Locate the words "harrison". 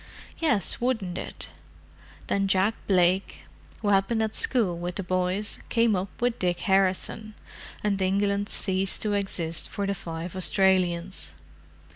6.61-7.35